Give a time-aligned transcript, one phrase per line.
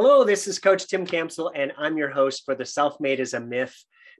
[0.00, 3.34] Hello, this is Coach Tim Campbell, and I'm your host for the Self Made is
[3.34, 3.74] a Myth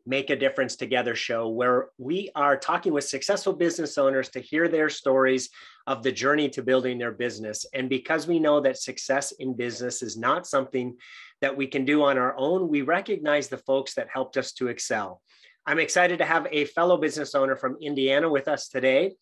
[0.04, 4.66] Make a Difference Together show, where we are talking with successful business owners to hear
[4.66, 5.50] their stories
[5.86, 7.64] of the journey to building their business.
[7.74, 10.96] And because we know that success in business is not something
[11.42, 14.66] that we can do on our own, we recognize the folks that helped us to
[14.66, 15.22] excel.
[15.64, 19.14] I'm excited to have a fellow business owner from Indiana with us today.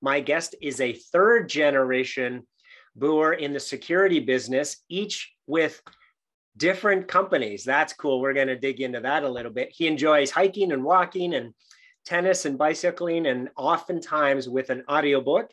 [0.00, 2.46] My guest is a third generation
[2.94, 5.82] brewer in the security business, each with
[6.56, 7.64] different companies.
[7.64, 8.20] That's cool.
[8.20, 9.72] We're going to dig into that a little bit.
[9.72, 11.54] He enjoys hiking and walking and
[12.04, 15.50] tennis and bicycling, and oftentimes with an audiobook.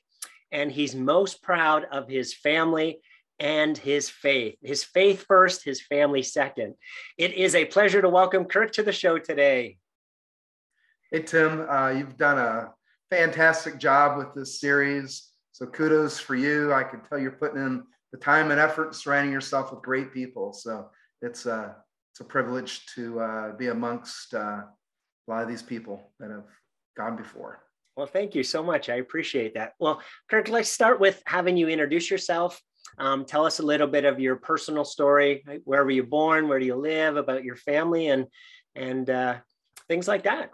[0.51, 2.99] And he's most proud of his family
[3.39, 4.55] and his faith.
[4.61, 6.75] His faith first, his family second.
[7.17, 9.77] It is a pleasure to welcome Kirk to the show today.
[11.09, 12.73] Hey, Tim, uh, you've done a
[13.09, 15.29] fantastic job with this series.
[15.53, 16.73] So kudos for you.
[16.73, 20.53] I can tell you're putting in the time and effort surrounding yourself with great people.
[20.53, 20.89] So
[21.21, 21.73] it's a uh,
[22.11, 26.43] it's a privilege to uh, be amongst uh, a lot of these people that have
[26.97, 27.63] gone before.
[27.95, 28.89] Well, thank you so much.
[28.89, 29.73] I appreciate that.
[29.79, 32.61] Well, Kirk, let's start with having you introduce yourself.
[32.97, 35.43] Um, tell us a little bit of your personal story.
[35.63, 36.49] Where were you born?
[36.49, 37.15] Where do you live?
[37.15, 38.27] About your family and
[38.75, 39.37] and uh,
[39.87, 40.51] things like that.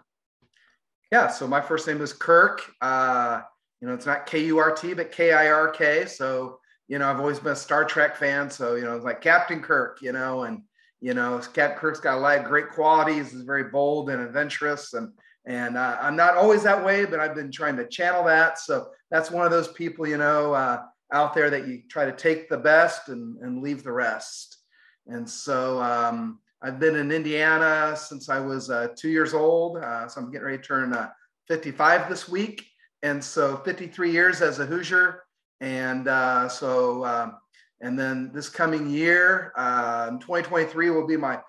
[1.10, 1.28] Yeah.
[1.28, 2.62] So my first name is Kirk.
[2.80, 3.40] Uh,
[3.80, 6.06] you know, it's not K U R T, but K I R K.
[6.06, 8.50] So you know, I've always been a Star Trek fan.
[8.50, 10.62] So, you know, it's like Captain Kirk, you know, and,
[11.00, 13.30] you know, Captain Kirk's got a lot of great qualities.
[13.30, 14.94] He's very bold and adventurous.
[14.94, 15.12] And,
[15.46, 18.58] and uh, I'm not always that way, but I've been trying to channel that.
[18.58, 22.12] So that's one of those people, you know, uh, out there that you try to
[22.12, 24.58] take the best and, and leave the rest.
[25.06, 29.78] And so um, I've been in Indiana since I was uh, two years old.
[29.78, 31.10] Uh, so I'm getting ready to turn uh,
[31.48, 32.66] 55 this week.
[33.02, 35.22] And so 53 years as a Hoosier.
[35.60, 37.38] And uh, so, um,
[37.80, 41.40] and then this coming year, uh, 2023 will be my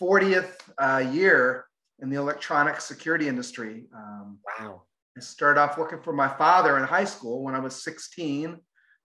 [0.00, 1.66] 40th uh, year
[2.00, 3.84] in the electronic security industry.
[3.94, 4.82] Um, wow.
[5.16, 8.58] I started off working for my father in high school when I was 16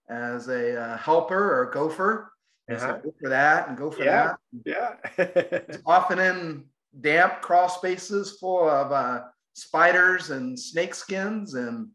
[0.08, 2.32] as a uh, helper or gopher.
[2.68, 2.96] And uh-huh.
[2.96, 4.34] so go for that and go for yeah.
[4.64, 4.96] that.
[5.18, 5.76] Yeah.
[5.86, 6.64] often in
[7.00, 9.22] damp crawl spaces full of uh,
[9.54, 11.88] spiders and snake skins and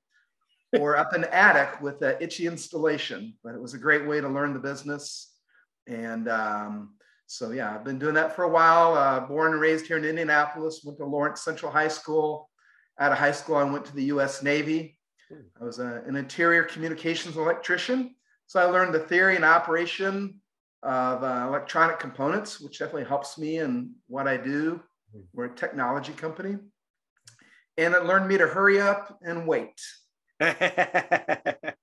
[0.78, 3.34] or up an attic with an itchy installation.
[3.44, 5.34] But it was a great way to learn the business.
[5.88, 8.94] And um, so, yeah, I've been doing that for a while.
[8.94, 12.50] Uh, born and raised here in Indianapolis, went to Lawrence Central High School.
[13.00, 14.98] Out of high school, I went to the US Navy.
[15.32, 18.16] I was a, an interior communications electrician.
[18.48, 20.42] So I learned the theory and operation
[20.84, 24.82] of uh, electronic components, which definitely helps me in what I do.
[25.34, 26.58] We're a technology company.
[27.78, 29.80] And it learned me to hurry up and wait.
[30.42, 31.74] I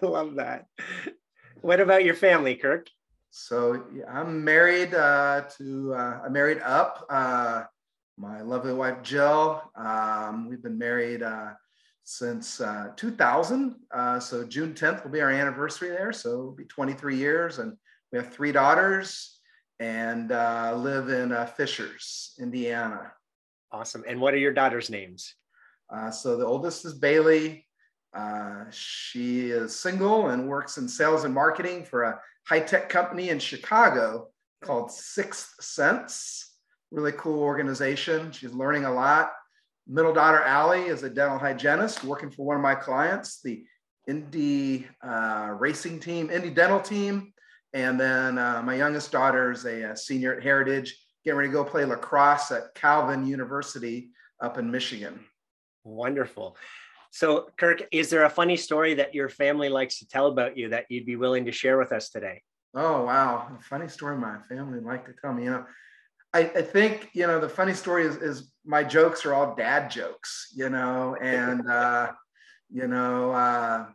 [0.00, 0.66] love that.
[1.60, 2.88] What about your family, Kirk?
[3.30, 7.64] So yeah, I'm married uh, to, uh, I married up uh,
[8.16, 9.60] my lovely wife, Jill.
[9.74, 11.50] Um, we've been married uh,
[12.04, 13.74] since uh, 2000.
[13.92, 16.12] Uh, so June 10th will be our anniversary there.
[16.12, 17.58] So it'll be 23 years.
[17.58, 17.76] And
[18.12, 19.40] we have three daughters
[19.80, 23.12] and live in Fishers, Indiana.
[23.72, 24.04] Awesome.
[24.06, 25.34] And what are your daughters' names?
[25.94, 27.66] Uh, so the oldest is Bailey.
[28.14, 33.28] Uh, she is single and works in sales and marketing for a high tech company
[33.28, 34.28] in Chicago
[34.62, 36.54] called Sixth Sense.
[36.90, 38.32] Really cool organization.
[38.32, 39.32] She's learning a lot.
[39.86, 43.64] Middle daughter Allie is a dental hygienist working for one of my clients, the
[44.08, 47.32] Indy uh, racing team, Indy dental team.
[47.72, 51.52] And then uh, my youngest daughter is a, a, senior at Heritage, getting ready to
[51.52, 54.10] go play lacrosse at Calvin University
[54.40, 55.20] up in Michigan.
[55.86, 56.56] Wonderful.
[57.12, 60.70] So, Kirk, is there a funny story that your family likes to tell about you
[60.70, 62.42] that you'd be willing to share with us today?
[62.74, 63.48] Oh, wow.
[63.56, 65.44] A funny story my family like to tell me.
[65.44, 65.66] You know,
[66.34, 69.90] I, I think, you know, the funny story is, is my jokes are all dad
[69.90, 72.12] jokes, you know, and, uh,
[72.68, 73.86] you know, uh,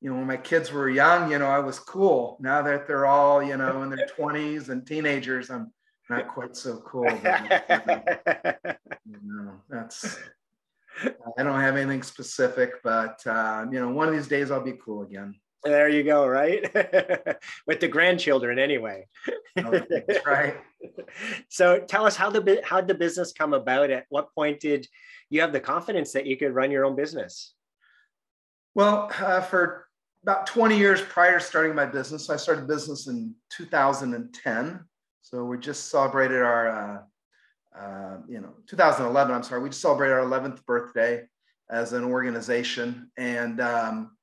[0.00, 2.38] you know, when my kids were young, you know, I was cool.
[2.40, 5.72] Now that they're all, you know, in their 20s and teenagers, I'm
[6.08, 7.20] not quite so cool.
[7.22, 8.04] But,
[9.04, 10.16] you know, that's
[11.38, 14.78] I don't have anything specific, but uh, you know, one of these days I'll be
[14.84, 15.34] cool again.
[15.62, 16.62] There you go, right?
[17.66, 19.06] With the grandchildren, anyway.
[19.58, 20.56] oh, that's right.
[21.48, 23.90] So, tell us how the how the business come about.
[23.90, 24.86] At what point did
[25.28, 27.52] you have the confidence that you could run your own business?
[28.74, 29.86] Well, uh, for
[30.22, 34.84] about 20 years prior to starting my business, I started business in 2010.
[35.22, 37.06] So we just celebrated our
[37.78, 41.24] uh, you know, 2011, I'm sorry, we just celebrated our 11th birthday
[41.70, 43.10] as an organization.
[43.16, 44.16] And um,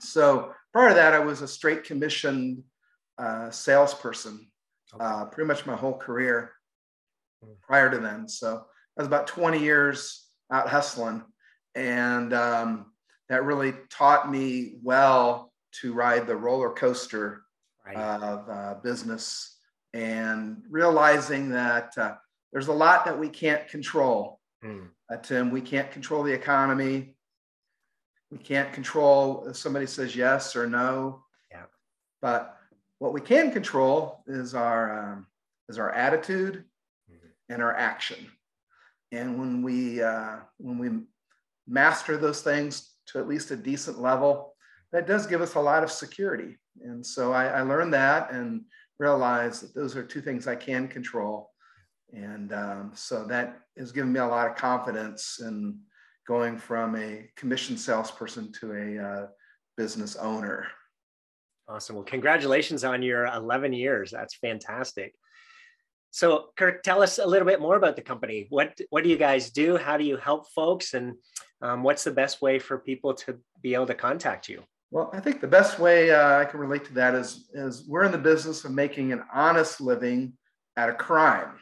[0.00, 2.62] so prior to that, I was a straight commissioned
[3.16, 4.48] uh, salesperson
[4.98, 6.52] uh, pretty much my whole career
[7.42, 7.52] hmm.
[7.62, 8.28] prior to then.
[8.28, 8.64] So
[8.96, 11.22] I was about 20 years out hustling.
[11.74, 12.86] And um,
[13.28, 17.42] that really taught me well to ride the roller coaster
[17.86, 17.96] right.
[17.96, 19.56] of uh, business
[19.94, 22.14] and realizing that uh,
[22.52, 24.40] there's a lot that we can't control.
[24.64, 24.88] Mm.
[25.10, 27.14] Uh, Tim, we can't control the economy.
[28.30, 31.24] We can't control if somebody says yes or no.
[31.50, 31.64] Yeah.
[32.20, 32.56] But
[32.98, 35.26] what we can control is our um,
[35.68, 36.64] is our attitude
[37.10, 37.52] mm-hmm.
[37.52, 38.26] and our action.
[39.12, 40.90] And when we uh, when we
[41.66, 44.54] master those things to at least a decent level,
[44.92, 46.58] that does give us a lot of security.
[46.82, 48.62] And so I, I learned that and
[48.98, 51.50] realized that those are two things I can control.
[52.12, 55.78] And um, so that has given me a lot of confidence in
[56.26, 59.26] going from a commission salesperson to a uh,
[59.76, 60.66] business owner.
[61.68, 61.96] Awesome.
[61.96, 64.10] Well, congratulations on your 11 years.
[64.10, 65.14] That's fantastic.
[66.10, 68.46] So, Kirk, tell us a little bit more about the company.
[68.48, 69.76] What what do you guys do?
[69.76, 70.94] How do you help folks?
[70.94, 71.14] And
[71.60, 74.62] um, what's the best way for people to be able to contact you?
[74.90, 78.04] Well, I think the best way uh, I can relate to that is is we're
[78.04, 80.32] in the business of making an honest living
[80.76, 81.58] at a crime.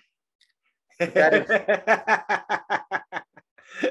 [0.99, 1.35] That
[3.83, 3.91] is,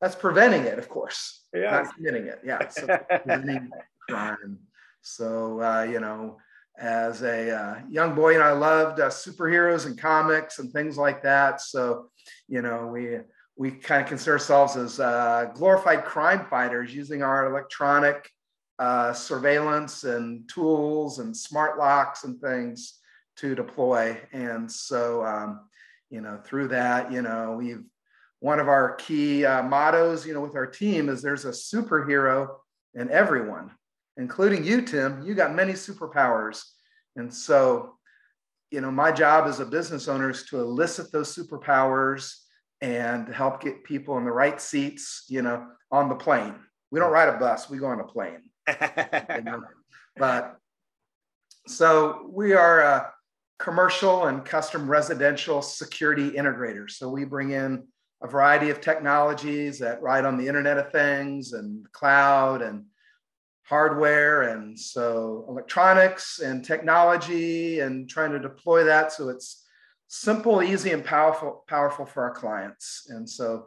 [0.00, 1.46] that's preventing it, of course.
[1.54, 1.70] Yeah.
[1.70, 2.40] Not committing it.
[2.44, 2.68] Yeah.
[2.68, 3.70] So preventing
[4.08, 4.58] crime.
[5.02, 6.38] So, uh, you know,
[6.78, 11.22] as a uh, young boy, and I loved uh, superheroes and comics and things like
[11.22, 11.60] that.
[11.60, 12.10] So,
[12.46, 13.18] you know, we
[13.56, 18.30] we kind of consider ourselves as uh, glorified crime fighters using our electronic
[18.78, 23.00] uh, surveillance and tools and smart locks and things
[23.36, 24.16] to deploy.
[24.32, 25.67] And so, um,
[26.10, 27.84] you know, through that, you know, we've
[28.40, 32.48] one of our key uh, mottos, you know, with our team is there's a superhero
[32.94, 33.72] in everyone
[34.18, 35.22] including you, Tim.
[35.24, 36.62] You got many superpowers.
[37.16, 37.94] And so,
[38.70, 42.34] you know, my job as a business owner is to elicit those superpowers
[42.80, 46.54] and help get people in the right seats, you know, on the plane.
[46.90, 48.42] We don't ride a bus, we go on a plane.
[48.68, 49.62] you know?
[50.16, 50.56] But
[51.66, 53.12] so we are a
[53.58, 56.90] commercial and custom residential security integrator.
[56.90, 57.84] So we bring in
[58.22, 62.84] a variety of technologies that ride on the Internet of Things and cloud and
[63.62, 64.42] hardware.
[64.42, 69.12] And so electronics and technology and trying to deploy that.
[69.12, 69.64] So it's
[70.08, 73.06] simple easy and powerful powerful for our clients.
[73.10, 73.66] And so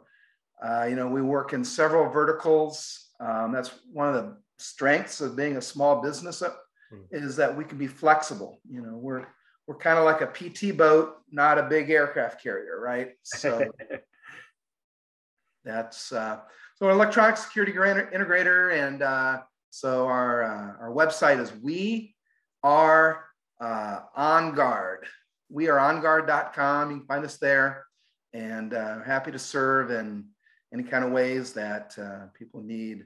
[0.62, 3.10] uh, you know we work in several verticals.
[3.20, 7.00] Um, that's one of the strengths of being a small business hmm.
[7.10, 8.58] is that we can be flexible.
[8.68, 9.26] You know we're
[9.66, 13.64] we're kind of like a pt boat not a big aircraft carrier right so
[15.64, 16.40] that's uh,
[16.76, 22.14] so an electronic security integrator and uh, so our uh, our website is we
[22.62, 23.24] are
[23.62, 25.06] uh, on guard.
[25.48, 26.90] We are onguard.com.
[26.90, 27.84] You can find us there,
[28.32, 30.26] and uh, happy to serve in
[30.72, 33.04] any kind of ways that uh, people need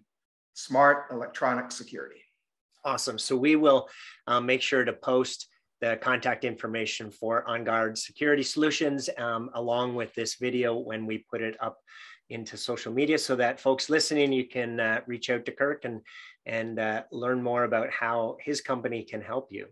[0.55, 2.21] smart electronic security.
[2.85, 3.19] Awesome.
[3.19, 3.89] So we will
[4.27, 5.49] um, make sure to post
[5.81, 11.43] the contact information for OnGuard Security Solutions um, along with this video when we put
[11.43, 11.79] it up
[12.31, 16.01] into social media so that folks listening, you can uh, reach out to Kirk and
[16.45, 19.67] and uh, learn more about how his company can help you.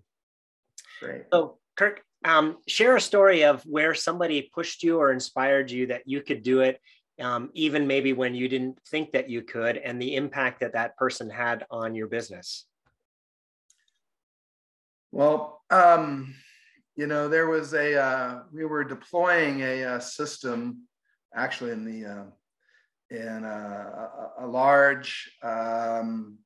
[1.00, 1.22] Great.
[1.32, 6.02] So, Kirk, um, share a story of where somebody pushed you or inspired you that
[6.06, 6.80] you could do it,
[7.20, 10.96] um, even maybe when you didn't think that you could, and the impact that that
[10.96, 12.66] person had on your business.
[15.12, 16.34] Well, um,
[16.96, 20.82] you know, there was a, uh, we were deploying a, a, uh, system
[21.34, 22.24] actually in the, uh,
[23.10, 26.38] in a, a, a large um,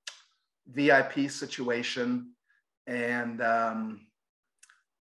[0.66, 2.32] VIP situation,
[2.86, 4.06] and um,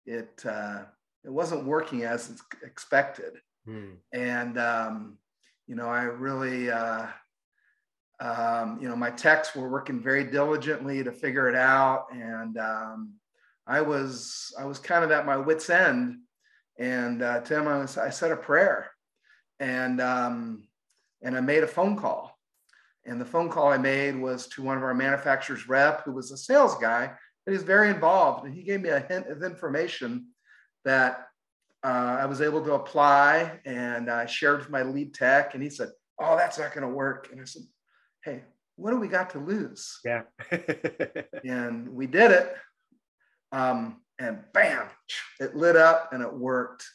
[0.06, 0.84] it uh,
[1.24, 3.34] it wasn't working as expected.
[3.66, 3.94] Hmm.
[4.14, 5.18] And um,
[5.68, 7.08] you know, I really, uh,
[8.20, 13.14] um, you know, my techs were working very diligently to figure it out, and um,
[13.68, 16.20] I was I was kind of at my wits end.
[16.80, 18.92] And uh, Tim, I, was, I said a prayer,
[19.60, 20.68] and um,
[21.24, 22.38] and I made a phone call
[23.08, 26.32] and the phone call I made was to one of our manufacturer's rep, who was
[26.32, 27.12] a sales guy,
[27.46, 28.46] but he's very involved.
[28.46, 30.28] And he gave me a hint of information
[30.84, 31.26] that
[31.84, 35.54] uh, I was able to apply and I shared with my lead tech.
[35.54, 37.30] And he said, Oh, that's not going to work.
[37.32, 37.62] And I said,
[38.24, 38.44] Hey,
[38.76, 40.00] what do we got to lose?
[40.04, 40.24] Yeah.
[41.46, 42.56] and we did it.
[43.52, 44.88] Um, and bam,
[45.40, 46.86] it lit up and it worked.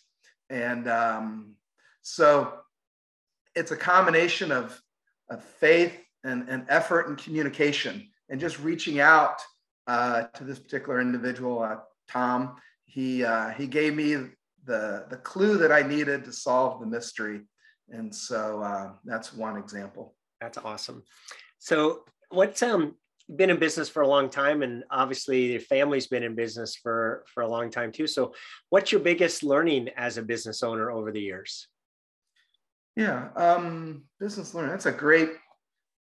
[0.51, 1.55] And um,
[2.03, 2.55] so
[3.55, 4.81] it's a combination of
[5.31, 9.41] of faith and, and effort and communication and just reaching out
[9.87, 11.77] uh, to this particular individual, uh,
[12.09, 12.57] Tom.
[12.85, 14.15] He uh, he gave me
[14.65, 17.43] the the clue that I needed to solve the mystery,
[17.89, 20.15] and so uh, that's one example.
[20.41, 21.03] That's awesome.
[21.59, 22.97] So, what's um
[23.37, 27.25] been in business for a long time, and obviously your family's been in business for
[27.33, 28.07] for a long time too.
[28.07, 28.35] So,
[28.71, 31.69] what's your biggest learning as a business owner over the years?
[32.97, 34.71] Yeah, um, business learning.
[34.71, 35.31] That's a great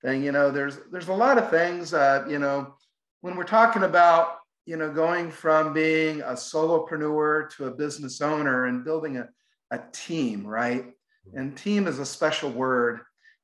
[0.03, 0.24] thing.
[0.24, 1.93] You know, there's there's a lot of things.
[1.93, 2.75] Uh, you know,
[3.21, 8.65] when we're talking about you know going from being a solopreneur to a business owner
[8.65, 9.27] and building a,
[9.71, 10.86] a team, right?
[11.33, 13.01] And team is a special word.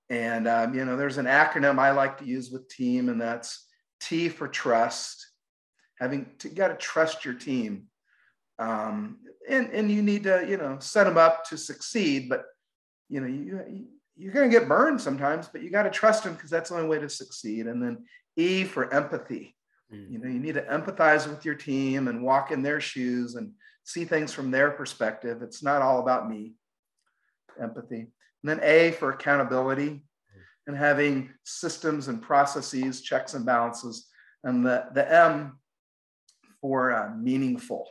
[0.10, 3.65] And um, you know, there's an acronym I like to use with team, and that's
[4.00, 5.28] T for trust.
[6.00, 7.88] Having to, you got to trust your team,
[8.60, 12.28] um, and and you need to you know set them up to succeed.
[12.28, 12.44] But
[13.08, 13.88] you know you
[14.18, 16.75] you're going to get burned sometimes, but you got to trust them because that's the
[16.75, 17.68] only way to succeed.
[17.68, 19.56] And then E for empathy.
[19.94, 20.12] Mm.
[20.12, 23.52] You know, you need to empathize with your team and walk in their shoes and
[23.84, 25.42] see things from their perspective.
[25.42, 26.54] It's not all about me.
[27.62, 28.00] Empathy.
[28.00, 28.10] And
[28.44, 30.04] then A for accountability.
[30.67, 34.07] And having systems and processes, checks and balances.
[34.43, 35.60] And the, the M
[36.62, 37.89] for uh, meaningful.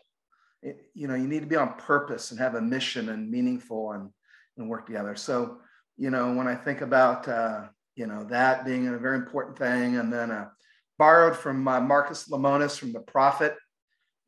[0.62, 3.92] It, you know, you need to be on purpose and have a mission and meaningful
[3.92, 4.10] and,
[4.56, 5.14] and work together.
[5.16, 5.58] So
[5.96, 7.62] you know, when I think about, uh,
[7.94, 9.96] you know, that being a very important thing.
[9.96, 10.48] And then uh,
[10.98, 13.56] borrowed from uh, Marcus Lemonis from The Profit.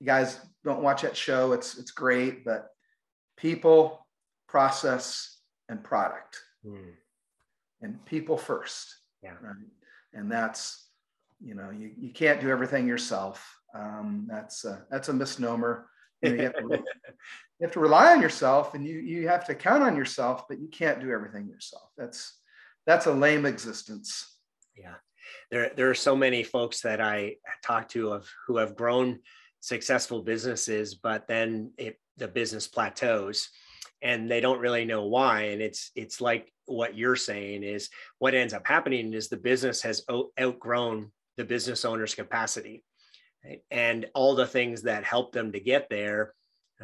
[0.00, 1.52] You guys don't watch that show.
[1.52, 2.68] It's, it's great, but
[3.36, 4.06] people,
[4.48, 5.38] process,
[5.68, 6.38] and product.
[6.64, 6.92] Mm.
[7.82, 8.94] And people first.
[9.22, 9.34] Yeah.
[9.40, 9.54] Right?
[10.14, 10.88] And that's,
[11.40, 13.46] you know, you, you can't do everything yourself.
[13.74, 15.88] Um, that's, a, that's a misnomer.
[16.22, 19.46] You, know, you, have to, you, have to, rely on yourself and you, you have
[19.46, 21.90] to count on yourself, but you can't do everything yourself.
[21.96, 22.40] That's,
[22.86, 24.38] that's a lame existence.
[24.76, 24.94] Yeah.
[25.50, 29.20] There, there are so many folks that I talk to of who have grown
[29.60, 33.50] successful businesses, but then it, the business plateaus
[34.02, 35.42] and they don't really know why.
[35.44, 39.82] And it's, it's like what you're saying is what ends up happening is the business
[39.82, 40.02] has
[40.40, 42.82] outgrown the business owner's capacity.
[43.70, 46.34] And all the things that help them to get there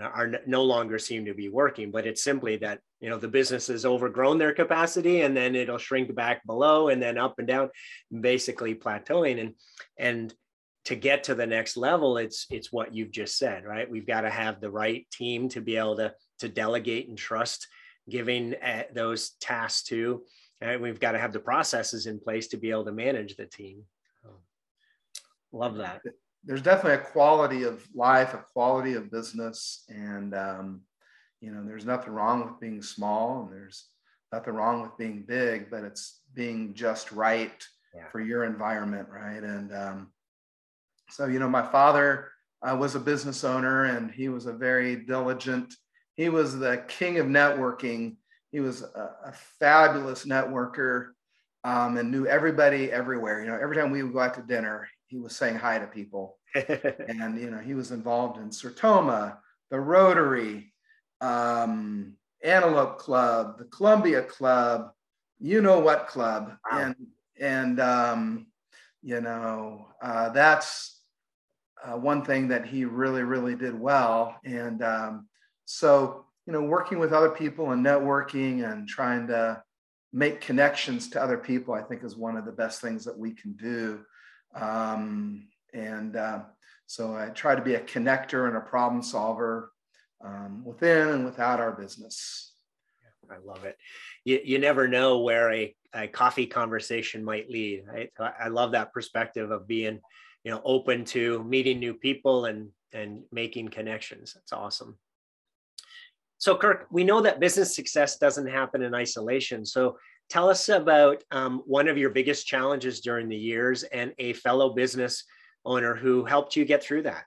[0.01, 3.29] uh, are no longer seem to be working but it's simply that you know the
[3.29, 7.47] business has overgrown their capacity and then it'll shrink back below and then up and
[7.49, 7.69] down
[8.21, 9.41] basically plateauing.
[9.41, 9.55] And
[9.99, 10.35] and
[10.87, 13.91] to get to the next level it's it's what you've just said right?
[13.91, 17.67] We've got to have the right team to be able to to delegate and trust
[18.09, 20.23] giving uh, those tasks to
[20.61, 23.47] and we've got to have the processes in place to be able to manage the
[23.47, 23.85] team
[25.53, 26.01] love that
[26.45, 30.81] there's definitely a quality of life, a quality of business, and um,
[31.41, 33.87] you know, there's nothing wrong with being small, and there's
[34.33, 38.09] nothing wrong with being big, but it's being just right yeah.
[38.11, 39.43] for your environment, right?
[39.43, 40.13] And um,
[41.11, 42.31] so, you know, my father
[42.63, 45.75] uh, was a business owner, and he was a very diligent.
[46.15, 48.17] He was the king of networking.
[48.51, 51.11] He was a, a fabulous networker
[51.65, 53.41] um, and knew everybody everywhere.
[53.41, 55.87] You know, every time we would go out to dinner, he was saying hi to
[55.87, 56.39] people.
[56.55, 59.39] and you know, he was involved in Sertoma,
[59.71, 60.73] the Rotary,
[61.21, 64.91] um, Antelope Club, the Columbia Club,
[65.43, 66.79] you know what club, wow.
[66.79, 66.95] and
[67.41, 68.47] and um,
[69.03, 71.01] you know uh, that's
[71.85, 74.37] uh, one thing that he really really did well.
[74.45, 75.29] And um,
[75.73, 79.63] so you know, working with other people and networking and trying to
[80.13, 83.33] make connections to other people, I think is one of the best things that we
[83.33, 84.01] can do.
[84.55, 86.41] Um, and uh,
[86.87, 89.73] so I try to be a connector and a problem solver
[90.23, 92.53] um, within and without our business.
[93.31, 93.79] I love it.
[94.25, 97.85] You, you never know where a, a coffee conversation might lead.
[97.87, 98.11] Right?
[98.19, 100.01] I love that perspective of being,
[100.45, 104.35] you know, open to meeting new people and and making connections.
[104.35, 104.99] That's awesome.
[106.43, 109.65] So, Kirk, we know that business success doesn't happen in isolation.
[109.65, 109.97] So,
[110.29, 114.75] tell us about um, one of your biggest challenges during the years and a fellow
[114.75, 115.23] business
[115.65, 117.27] owner who helped you get through that.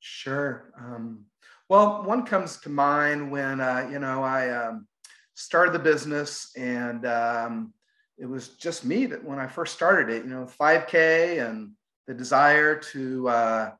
[0.00, 0.72] Sure.
[0.76, 1.26] Um,
[1.68, 4.88] well, one comes to mind when uh, you know I um,
[5.34, 7.72] started the business, and um,
[8.18, 11.70] it was just me that when I first started it, you know, 5K and
[12.08, 13.70] the desire to uh,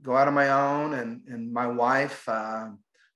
[0.00, 2.26] go out on my own, and and my wife.
[2.26, 2.70] Uh,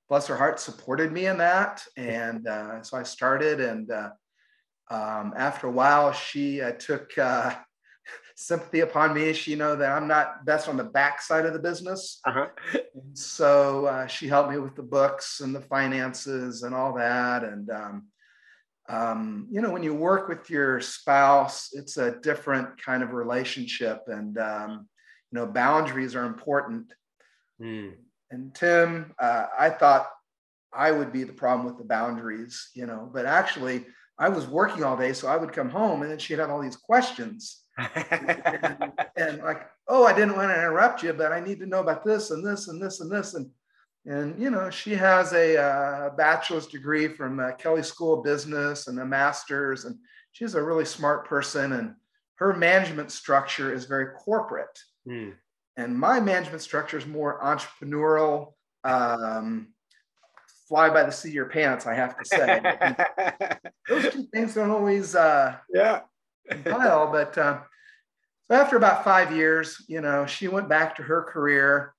[0.08, 1.82] bless her heart, supported me in that.
[1.96, 3.60] And uh, so I started.
[3.60, 4.10] And uh,
[4.90, 7.54] um, after a while, she uh, took uh,
[8.36, 9.32] sympathy upon me.
[9.32, 12.20] She know that I'm not best on the back side of the business.
[12.24, 12.48] Uh-huh.
[13.14, 17.44] so uh, she helped me with the books and the finances and all that.
[17.44, 18.06] And, um,
[18.88, 24.02] um, you know, when you work with your spouse, it's a different kind of relationship.
[24.06, 24.88] And, um,
[25.32, 26.92] you know, boundaries are important.
[27.60, 27.94] Mm.
[28.30, 30.08] And Tim, uh, I thought
[30.72, 33.86] I would be the problem with the boundaries, you know, but actually
[34.18, 35.12] I was working all day.
[35.12, 37.62] So I would come home and then she'd have all these questions.
[37.78, 41.80] and, and, like, oh, I didn't want to interrupt you, but I need to know
[41.80, 43.34] about this and this and this and this.
[43.34, 43.50] And,
[44.06, 48.86] and you know, she has a, uh, bachelor's degree from uh, Kelley School of Business
[48.86, 49.84] and a master's.
[49.84, 49.96] And
[50.32, 51.72] she's a really smart person.
[51.72, 51.94] And
[52.36, 54.78] her management structure is very corporate.
[55.06, 55.34] Mm.
[55.76, 58.54] And my management structure is more entrepreneurial,
[58.84, 59.68] um,
[60.68, 63.58] fly by the seat of your pants, I have to say.
[63.88, 66.00] those two things don't always uh, yeah
[66.50, 67.60] compile, but uh,
[68.48, 71.94] so after about five years, you know, she went back to her career,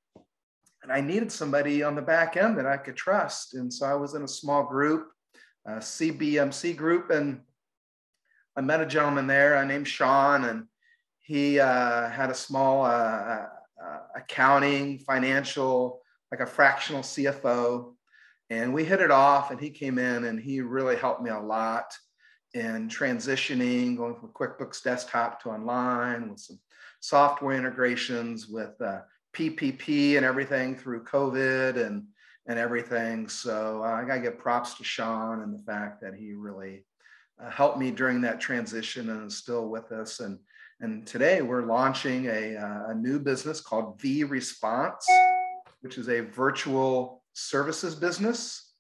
[0.82, 3.94] and I needed somebody on the back end that I could trust, and so I
[3.94, 5.10] was in a small group,
[5.66, 7.42] a CBMC group, and
[8.56, 10.66] I met a gentleman there named Sean, and
[11.20, 13.46] he uh, had a small uh,
[13.88, 16.02] uh, accounting, financial,
[16.32, 17.94] like a fractional CFO
[18.50, 21.40] and we hit it off and he came in and he really helped me a
[21.40, 21.94] lot
[22.54, 26.60] in transitioning going from quickbooks desktop to online with some
[27.02, 29.02] software integrations with uh,
[29.36, 32.06] ppp and everything through covid and
[32.50, 33.28] and everything.
[33.28, 36.86] So uh, i gotta give props to sean and the fact that he really
[37.44, 40.22] uh, helped me during that transition and is still with us.
[40.22, 40.40] And
[40.80, 45.08] and today we're launching a, uh, a new business called v response
[45.82, 48.74] which is a virtual services business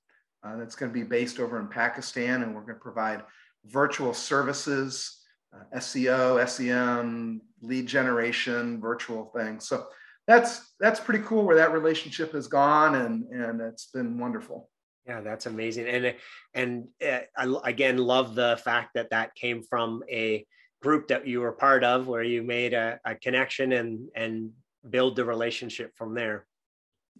[0.43, 3.23] uh, that's going to be based over in Pakistan, and we're going to provide
[3.65, 5.23] virtual services,
[5.53, 9.67] uh, SEO, SEM, lead generation, virtual things.
[9.67, 9.87] So
[10.27, 14.69] that's that's pretty cool where that relationship has gone, and and it's been wonderful.
[15.05, 16.15] Yeah, that's amazing, and
[16.53, 20.45] and uh, I again love the fact that that came from a
[20.81, 24.51] group that you were part of, where you made a, a connection and and
[24.89, 26.45] build the relationship from there.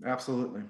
[0.05, 0.61] Absolutely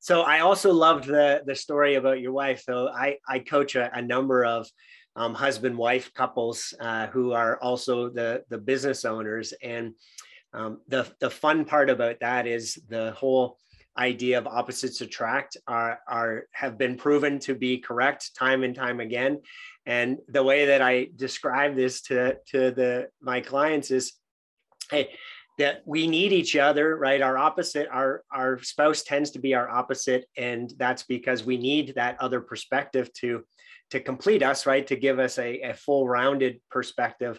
[0.00, 2.62] so I also loved the the story about your wife.
[2.62, 4.66] So I I coach a, a number of
[5.14, 9.94] um, husband wife couples uh, who are also the the business owners, and
[10.54, 13.58] um, the the fun part about that is the whole
[14.00, 19.00] idea of opposites attract are are have been proven to be correct time and time
[19.00, 19.40] again.
[19.86, 24.14] And the way that I describe this to to the my clients is,
[24.90, 25.10] hey
[25.60, 27.20] that we need each other right?
[27.20, 31.92] Our opposite our our spouse tends to be our opposite and that's because we need
[31.96, 33.44] that other perspective to
[33.90, 34.86] to complete us right?
[34.86, 37.38] To give us a, a full rounded perspective.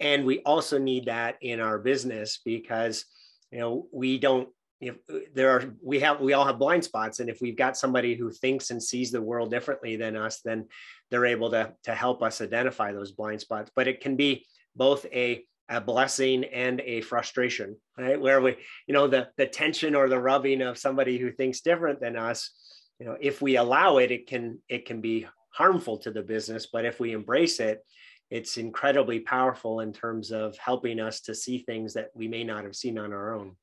[0.00, 3.04] And we also need that in our business because
[3.50, 4.48] you know we don't
[4.80, 7.76] if uh, there are we have we all have blind spots and if we've got
[7.76, 10.66] somebody who thinks and sees the world differently than us then
[11.10, 15.04] they're able to to help us identify those blind spots but it can be both
[15.06, 18.20] a a blessing and a frustration, right?
[18.20, 22.00] Where we, you know, the the tension or the rubbing of somebody who thinks different
[22.00, 22.52] than us,
[22.98, 26.66] you know, if we allow it, it can it can be harmful to the business.
[26.72, 27.84] But if we embrace it,
[28.30, 32.64] it's incredibly powerful in terms of helping us to see things that we may not
[32.64, 33.56] have seen on our own.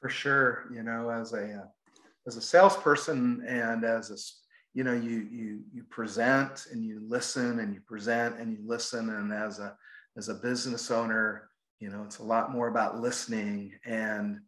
[0.00, 1.66] For sure, you know, as a uh,
[2.26, 4.16] as a salesperson and as a
[4.74, 9.10] you know you you you present and you listen and you present and you listen.
[9.10, 9.76] And as a
[10.16, 14.40] as a business owner, you know, it's a lot more about listening and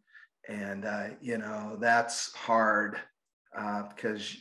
[0.47, 2.97] and uh, you know that's hard
[3.57, 4.35] uh, because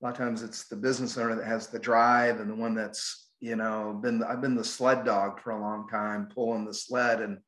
[0.00, 2.74] a lot of times it's the business owner that has the drive and the one
[2.74, 6.74] that's you know been I've been the sled dog for a long time pulling the
[6.74, 7.38] sled and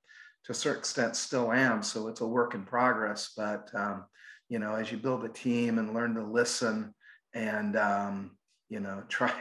[0.45, 4.05] to a certain extent still am so it's a work in progress but um,
[4.49, 6.95] you know as you build a team and learn to listen
[7.35, 8.33] and um,
[8.69, 9.33] you know try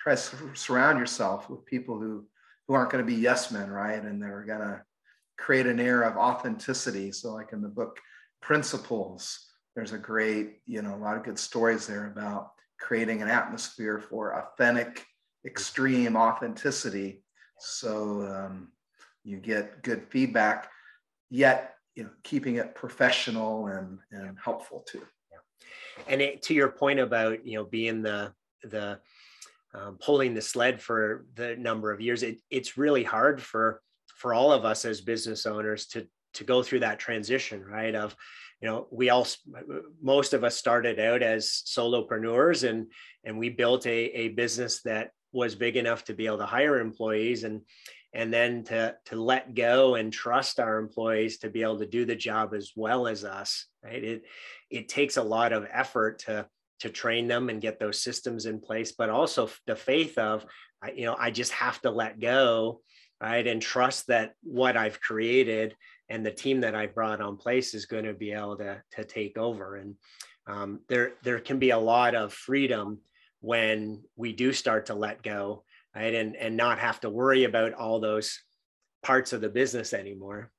[0.00, 2.26] try to surround yourself with people who
[2.66, 4.02] who aren't going to be yes men, right?
[4.02, 4.82] And they're going to
[5.36, 7.12] create an air of authenticity.
[7.12, 7.98] So, like in the book
[8.40, 13.28] Principles, there's a great, you know, a lot of good stories there about creating an
[13.28, 15.04] atmosphere for authentic,
[15.46, 17.22] extreme authenticity.
[17.58, 18.68] So um,
[19.24, 20.70] you get good feedback,
[21.30, 25.02] yet you know, keeping it professional and, and helpful too.
[26.08, 28.32] And it, to your point about you know being the
[28.64, 28.98] the
[29.74, 33.80] um, pulling the sled for the number of years, it, it's really hard for
[34.16, 37.94] for all of us as business owners to to go through that transition, right?
[37.94, 38.16] Of
[38.60, 39.26] you know, we all
[40.02, 42.90] most of us started out as solopreneurs, and
[43.24, 46.80] and we built a a business that was big enough to be able to hire
[46.80, 47.62] employees and
[48.14, 52.04] and then to to let go and trust our employees to be able to do
[52.04, 54.22] the job as well as us right it
[54.70, 56.46] it takes a lot of effort to
[56.80, 60.44] to train them and get those systems in place but also the faith of
[60.94, 62.80] you know i just have to let go
[63.20, 65.74] right and trust that what i've created
[66.08, 69.04] and the team that I've brought on place is going to be able to to
[69.04, 69.76] take over.
[69.76, 69.94] And
[70.46, 72.98] um, there there can be a lot of freedom
[73.40, 75.64] when we do start to let go,
[75.94, 78.40] right, and and not have to worry about all those
[79.02, 80.50] parts of the business anymore.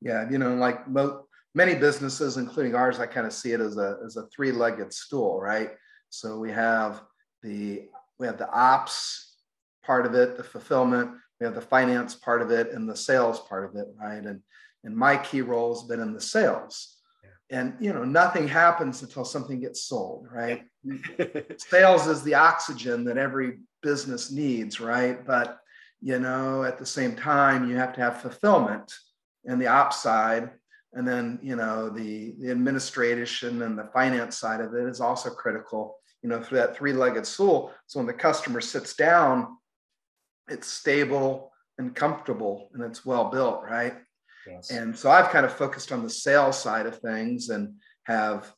[0.00, 1.24] Yeah, you know, like most
[1.54, 5.40] many businesses, including ours, I kind of see it as a as a three-legged stool,
[5.40, 5.70] right?
[6.10, 7.02] So we have
[7.42, 9.36] the we have the ops
[9.84, 13.40] part of it, the fulfillment, we have the finance part of it, and the sales
[13.40, 14.24] part of it, right?
[14.24, 14.40] And
[14.84, 16.98] and my key role has been in the sales.
[17.52, 20.64] And you know, nothing happens until something gets sold, right?
[21.58, 25.24] sales is the oxygen that every business needs, right?
[25.24, 25.58] But
[26.00, 28.92] you know, at the same time, you have to have fulfillment
[29.44, 30.50] and the ops side
[30.94, 35.30] and then you know the the administration and the finance side of it is also
[35.30, 39.56] critical you know for that three-legged stool so when the customer sits down
[40.48, 43.94] it's stable and comfortable and it's well built right
[44.46, 44.70] yes.
[44.70, 47.74] and so i've kind of focused on the sales side of things and
[48.04, 48.52] have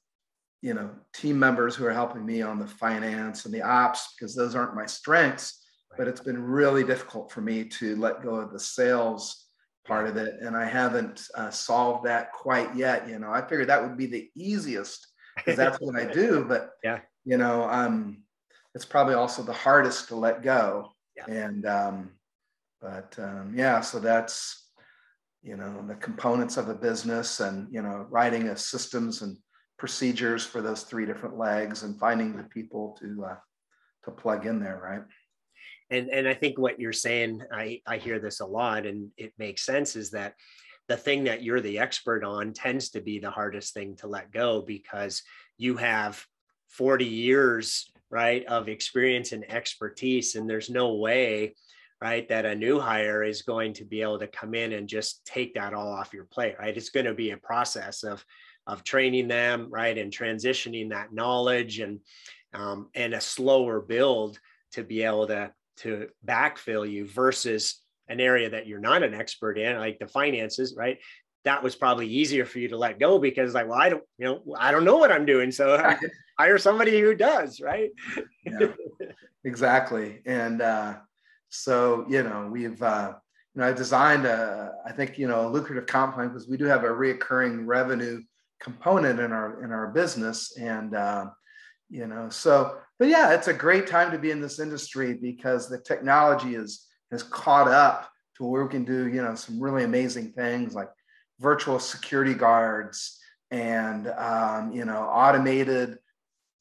[0.63, 4.35] you know team members who are helping me on the finance and the ops because
[4.35, 5.99] those aren't my strengths right.
[5.99, 9.47] but it's been really difficult for me to let go of the sales
[9.87, 13.69] part of it and i haven't uh, solved that quite yet you know i figured
[13.69, 18.23] that would be the easiest because that's what i do but yeah you know um
[18.75, 21.27] it's probably also the hardest to let go yeah.
[21.29, 22.11] and um
[22.81, 24.64] but um yeah so that's
[25.45, 29.37] you know the components of a business and you know writing a systems and
[29.79, 33.37] procedures for those three different legs and finding the people to uh
[34.05, 35.03] to plug in there right?
[35.91, 39.33] And and i think what you're saying i i hear this a lot and it
[39.39, 40.35] makes sense is that
[40.89, 44.33] the thing that you're the expert on tends to be the hardest thing to let
[44.33, 45.23] go because
[45.59, 46.25] you have
[46.71, 51.55] 40 years right of experience and expertise and there's no way
[52.01, 55.25] right that a new hire is going to be able to come in and just
[55.25, 58.25] take that all off your plate right it's going to be a process of
[58.67, 62.01] of training them right and transitioning that knowledge and
[62.55, 64.39] um, and a slower build
[64.73, 69.59] to be able to to backfill you versus an area that you're not an expert
[69.59, 70.99] in, like the finances, right?
[71.45, 74.27] That was probably easier for you to let go because, like, well, I don't, you
[74.27, 75.95] know, I don't know what I'm doing, so
[76.39, 77.91] hire somebody who does, right?
[78.45, 78.69] yeah,
[79.45, 80.23] exactly.
[80.27, 80.97] And uh,
[81.49, 83.13] so, you know, we've, uh,
[83.55, 86.57] you know, I designed a, I think, you know, a lucrative comp plan because we
[86.57, 88.21] do have a reoccurring revenue
[88.61, 91.27] component in our in our business, and uh,
[91.91, 95.69] you know, so but yeah, it's a great time to be in this industry because
[95.69, 99.85] the technology is has caught up to where we can do, you know, some really
[99.85, 100.89] amazing things like
[101.41, 105.99] virtual security guards and um, you know automated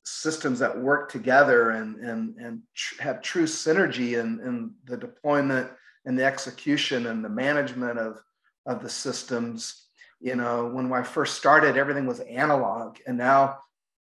[0.04, 5.70] systems that work together and and and tr- have true synergy in, in the deployment
[6.06, 8.22] and the execution and the management of
[8.66, 9.88] of the systems
[10.20, 13.58] you know when i first started everything was analog and now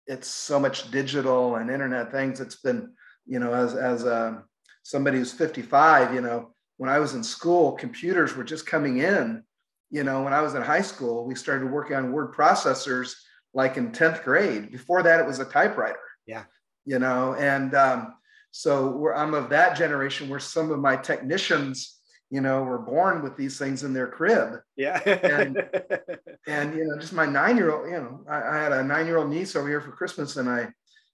[0.08, 2.40] it's so much digital and internet things.
[2.40, 2.94] It's been,
[3.26, 4.44] you know, as as um,
[4.84, 9.44] somebody who's 55, you know, when I was in school, computers were just coming in.
[9.90, 13.16] You know, when I was in high school, we started working on word processors
[13.56, 14.72] like in 10th grade.
[14.72, 15.98] Before that, it was a typewriter.
[16.28, 16.44] Yeah.
[16.86, 18.14] You know, and um,
[18.52, 21.96] so I'm of that generation where some of my technicians
[22.32, 24.60] you know, were born with these things in their crib.
[24.76, 25.00] Yeah.
[25.06, 25.58] and,
[26.48, 29.06] and, you know, just my nine year old, you know, I, I had a nine
[29.06, 30.68] year old niece over here for Christmas and I,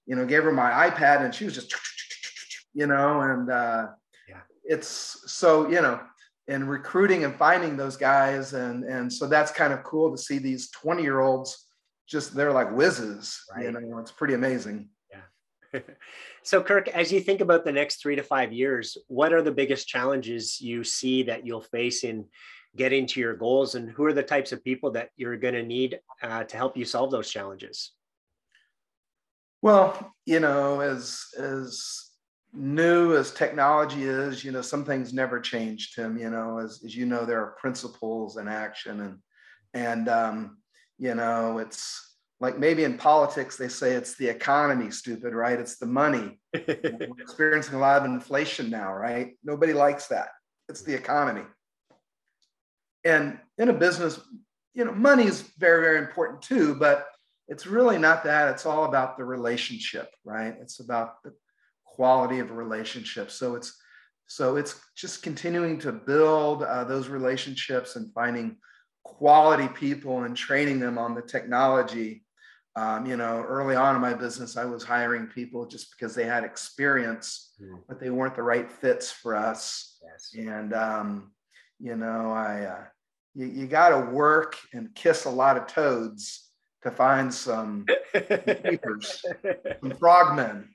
[0.06, 1.74] you know, gave her my iPad and she was just,
[2.74, 3.86] you know, and uh,
[4.28, 4.40] yeah.
[4.64, 6.00] it's so, you know,
[6.48, 8.54] and recruiting and finding those guys.
[8.54, 11.66] And, and so that's kind of cool to see these 20 year olds
[12.12, 13.64] just, they're like whizzes, right.
[13.64, 14.88] you know, it's pretty amazing.
[15.10, 15.80] Yeah.
[16.44, 19.52] So, Kirk, as you think about the next three to five years, what are the
[19.52, 22.24] biggest challenges you see that you'll face in
[22.74, 25.62] getting to your goals, and who are the types of people that you're going to
[25.62, 27.92] need uh, to help you solve those challenges?
[29.60, 32.10] Well, you know, as as
[32.52, 36.18] new as technology is, you know, some things never change, Tim.
[36.18, 39.18] You know, as, as you know, there are principles and action, and
[39.74, 40.58] and um,
[40.98, 45.58] you know, it's like maybe in politics they say it's the economy stupid right?
[45.58, 46.40] It's the money.
[46.54, 49.36] We're experiencing a lot of inflation now right?
[49.44, 50.28] Nobody likes that.
[50.68, 51.44] It's the economy.
[53.04, 54.20] And in a business
[54.74, 57.06] you know money is very very important too but
[57.48, 58.48] it's really not that.
[58.48, 60.54] It's all about the relationship right?
[60.60, 61.32] It's about the
[61.84, 63.30] quality of a relationship.
[63.30, 63.78] So it's
[64.26, 68.56] so it's just continuing to build uh, those relationships and finding
[69.04, 72.22] quality people and training them on the technology
[72.74, 76.24] um, you know, early on in my business, I was hiring people just because they
[76.24, 77.78] had experience, mm.
[77.86, 79.98] but they weren't the right fits for us.
[80.02, 80.34] Yes.
[80.34, 81.32] And, um,
[81.78, 82.84] you know, I, uh,
[83.34, 86.48] you, you got to work and kiss a lot of toads
[86.82, 87.84] to find some
[88.14, 89.22] keepers,
[89.82, 90.68] some frogmen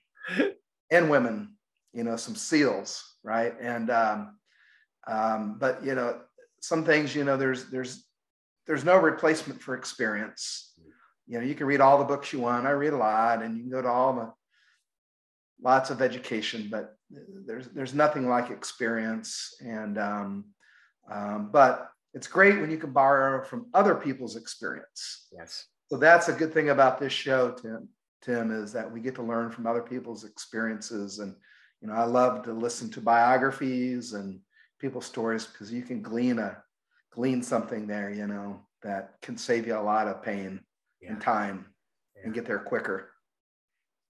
[0.92, 1.56] and women,
[1.94, 3.56] you know, some seals, right?
[3.60, 4.38] And um,
[5.08, 6.20] um, but you know,
[6.62, 8.07] some things, you know, there's there's
[8.67, 10.73] there's no replacement for experience.
[11.25, 12.67] You know, you can read all the books you want.
[12.67, 14.34] I read a lot, and you can go to all the
[15.62, 16.95] lots of education, but
[17.45, 19.56] there's there's nothing like experience.
[19.62, 20.45] And um,
[21.12, 25.27] um, but it's great when you can borrow from other people's experience.
[25.32, 25.65] Yes.
[25.89, 27.88] So that's a good thing about this show, Tim.
[28.21, 31.36] Tim is that we get to learn from other people's experiences, and
[31.82, 34.39] you know I love to listen to biographies and
[34.80, 36.58] people's stories because you can glean a
[37.17, 40.62] glean something there, you know, that can save you a lot of pain
[41.01, 41.12] yeah.
[41.12, 41.65] and time
[42.15, 42.21] yeah.
[42.25, 43.10] and get there quicker.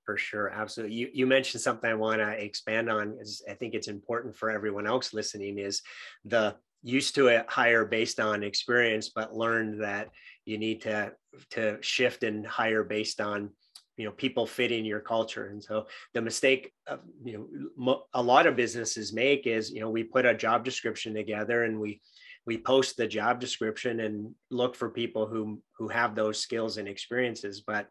[0.06, 0.96] For sure, absolutely.
[0.96, 3.18] You you mentioned something I want to expand on.
[3.20, 5.58] Is I think it's important for everyone else listening.
[5.58, 5.82] Is
[6.24, 10.10] the used to it hire based on experience, but learned that
[10.46, 11.12] you need to
[11.52, 13.50] to shift and hire based on
[13.98, 18.46] you know people fitting your culture and so the mistake of, you know a lot
[18.46, 22.00] of businesses make is you know we put a job description together and we
[22.48, 26.88] we post the job description and look for people who who have those skills and
[26.88, 27.62] experiences.
[27.62, 27.90] But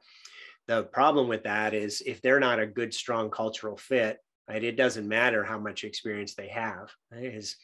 [0.66, 4.76] the problem with that is if they're not a good strong cultural fit right it
[4.76, 7.34] doesn't matter how much experience they have right?
[7.34, 7.56] is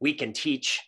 [0.00, 0.80] we can teach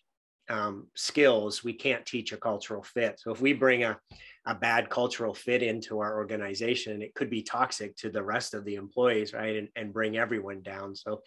[0.49, 1.62] um, skills.
[1.62, 3.21] We can't teach a cultural fit.
[3.21, 3.97] So if we bring a,
[4.45, 8.65] a bad cultural fit into our organization it could be toxic to the rest of
[8.65, 10.97] the employees right and, and bring everyone down.
[10.97, 11.23] So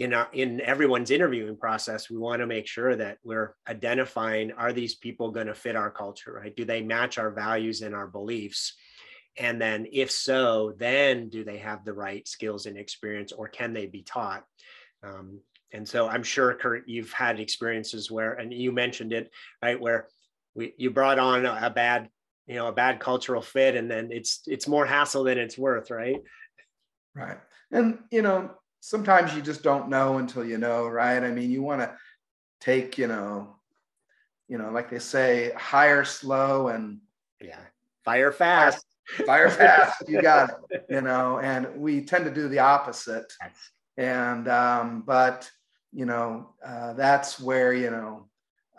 [0.00, 4.72] in our, in everyone's interviewing process we want to make sure that we're identifying are
[4.72, 6.56] these people going to fit our culture right?
[6.56, 8.74] Do they match our values and our beliefs?
[9.36, 13.74] And then if so then do they have the right skills and experience or can
[13.74, 14.44] they be taught?
[15.02, 15.40] Um,
[15.72, 19.30] and so i'm sure kirk you've had experiences where and you mentioned it
[19.62, 20.08] right where
[20.54, 22.08] we you brought on a bad
[22.46, 25.90] you know a bad cultural fit and then it's it's more hassle than it's worth
[25.90, 26.20] right?
[27.14, 27.38] Right.
[27.70, 28.50] And you know
[28.80, 31.22] sometimes you just don't know until you know right?
[31.22, 31.94] I mean you want to
[32.60, 33.56] take you know
[34.48, 37.00] you know like they say hire slow and
[37.40, 37.60] yeah.
[38.04, 38.84] Fire fast.
[39.26, 40.08] Fire fast.
[40.08, 43.32] You got it you know and we tend to do the opposite.
[43.96, 45.50] And um, but
[45.92, 48.28] you know, uh, that's where, you know,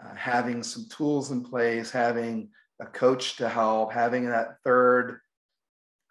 [0.01, 5.19] uh, having some tools in place, having a coach to help, having that third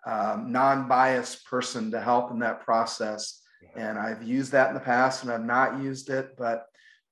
[0.07, 3.40] um, non-biased person to help in that process.
[3.77, 6.67] And I've used that in the past and I've not used it, but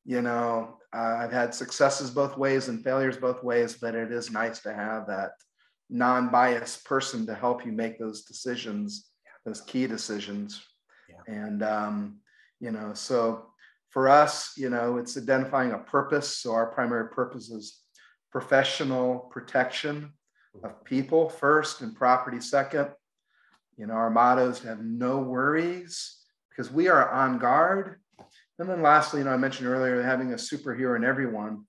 [0.05, 4.61] you know, I've had successes both ways and failures both ways, but it is nice
[4.61, 5.33] to have that
[5.91, 9.11] non-biased person to help you make those decisions,
[9.45, 10.65] those key decisions.
[11.09, 11.35] Yeah.
[11.35, 12.21] And, um,
[12.61, 13.47] you know, so
[13.91, 16.39] for us, you know, it's identifying a purpose.
[16.39, 17.81] So our primary purpose is
[18.33, 20.13] professional protection
[20.65, 22.89] of people first and property second.
[23.77, 26.18] You know, our motto is to have no worries
[26.59, 28.01] because we are on guard.
[28.59, 31.65] And then lastly, you know, I mentioned earlier having a superhero in everyone.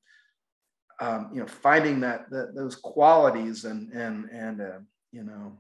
[0.99, 4.79] Um, you know, finding that, that those qualities and and and uh,
[5.11, 5.57] you know,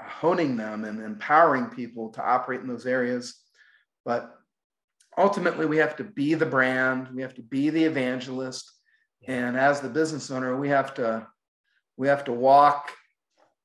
[0.00, 3.38] honing them and empowering people to operate in those areas.
[4.04, 4.34] But
[5.16, 8.70] ultimately we have to be the brand we have to be the evangelist
[9.26, 11.26] and as the business owner we have to
[11.96, 12.92] we have to walk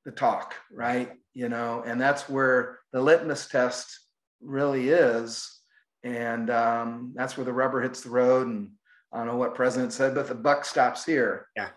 [0.03, 4.02] the talk right you know and that's where the litmus test
[4.43, 5.59] really is
[6.03, 8.71] and um, that's where the rubber hits the road and
[9.11, 11.69] i don't know what president said but the buck stops here yeah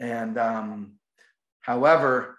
[0.00, 0.92] and um,
[1.60, 2.38] however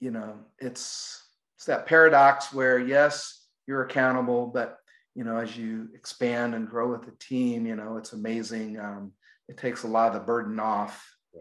[0.00, 1.22] you know it's
[1.56, 4.78] it's that paradox where yes you're accountable but
[5.16, 8.78] you know, as you expand and grow with the team, you know, it's amazing.
[8.78, 9.12] Um,
[9.48, 11.02] it takes a lot of the burden off.
[11.34, 11.40] Yeah.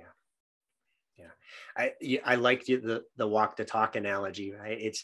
[1.17, 1.25] Yeah.
[1.75, 4.77] I, I like the, the walk the talk analogy, right?
[4.79, 5.03] It's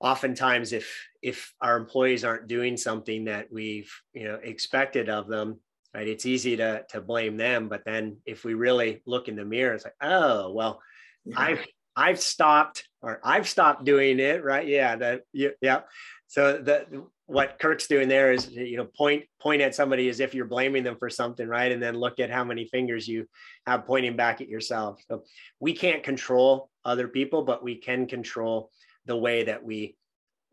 [0.00, 5.58] oftentimes if, if our employees aren't doing something that we've, you know, expected of them,
[5.94, 6.08] right.
[6.08, 7.68] It's easy to, to blame them.
[7.68, 10.80] But then if we really look in the mirror, it's like, oh, well,
[11.24, 11.38] yeah.
[11.38, 14.44] I've, I've stopped or I've stopped doing it.
[14.44, 14.66] Right.
[14.66, 14.96] Yeah.
[14.96, 15.50] That, yeah.
[15.60, 15.80] yeah.
[16.26, 20.34] So the, what Kirk's doing there is you know point point at somebody as if
[20.34, 21.72] you're blaming them for something, right?
[21.72, 23.26] And then look at how many fingers you
[23.66, 25.00] have pointing back at yourself.
[25.08, 25.24] So
[25.60, 28.70] we can't control other people, but we can control
[29.06, 29.96] the way that we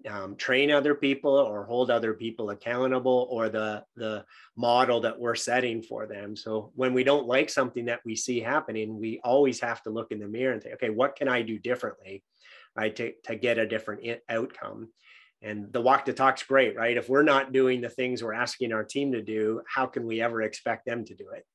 [0.10, 4.26] um, train other people or hold other people accountable or the the
[4.58, 8.40] model that we're setting for them so when we don't like something that we see
[8.40, 11.44] happening we always have to look in the mirror and say okay what can i
[11.44, 12.24] do differently
[12.76, 14.90] right to, to get a different outcome
[15.44, 18.74] and the walk to talk's great right if we're not doing the things we're asking
[18.74, 21.46] our team to do how can we ever expect them to do it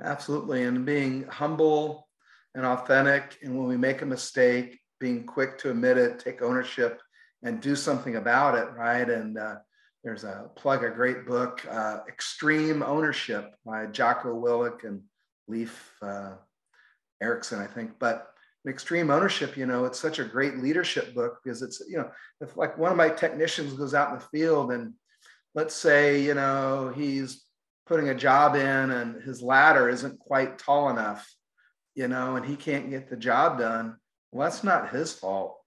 [0.00, 0.64] Absolutely.
[0.64, 2.08] And being humble
[2.54, 3.38] and authentic.
[3.42, 7.02] And when we make a mistake, being quick to admit it, take ownership,
[7.42, 9.10] and do something about it, right?
[9.10, 9.56] And uh,
[10.04, 15.02] there's a plug, a great book, uh, Extreme Ownership by Jocko Willink and
[15.48, 16.34] Leif uh,
[17.20, 17.98] Erikson, I think.
[17.98, 18.28] But
[18.68, 22.08] extreme ownership, you know, it's such a great leadership book because it's, you know,
[22.40, 24.94] if like one of my technicians goes out in the field and
[25.56, 27.42] let's say, you know, he's
[27.88, 31.28] putting a job in and his ladder isn't quite tall enough,
[31.96, 33.96] you know, and he can't get the job done.
[34.32, 35.58] Well, that's not his fault.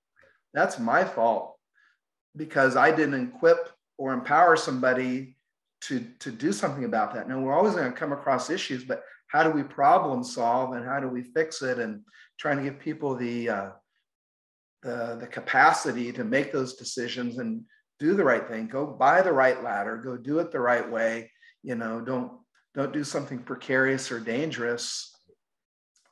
[0.53, 1.55] That's my fault
[2.35, 5.37] because I didn't equip or empower somebody
[5.81, 7.29] to, to do something about that.
[7.29, 10.85] Now, we're always going to come across issues, but how do we problem solve and
[10.85, 11.79] how do we fix it?
[11.79, 12.01] And
[12.39, 13.69] trying to give people the, uh,
[14.81, 17.61] the, the capacity to make those decisions and
[17.99, 18.67] do the right thing.
[18.67, 19.97] Go buy the right ladder.
[19.97, 21.31] Go do it the right way.
[21.63, 22.31] You know, don't
[22.73, 25.15] don't do something precarious or dangerous.